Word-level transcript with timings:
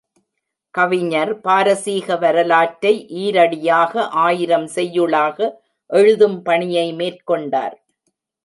கவிஞர், 0.75 1.31
பாரசீக 1.41 2.15
வரலாற்றை 2.17 2.93
ஈரடியாக 3.23 3.93
ஆயிரம் 4.25 4.67
செய்யுளாக 4.75 5.37
எழுதும் 5.89 6.37
பணியை 6.41 6.87
மேற்கொண்டார். 6.93 7.75